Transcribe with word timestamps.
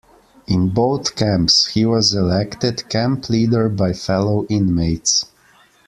In 0.47 0.69
both 0.69 1.15
camps, 1.15 1.67
he 1.67 1.85
was 1.85 2.11
elected 2.15 2.89
camp 2.89 3.29
leader 3.29 3.69
by 3.69 3.93
fellow 3.93 4.47
inmates. 4.49 5.27